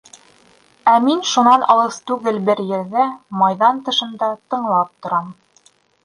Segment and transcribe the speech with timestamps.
[0.91, 3.03] Ә мин шунан алыҫ түгел бер ерҙә,
[3.41, 5.29] майҙан тышында, тыңлап торам.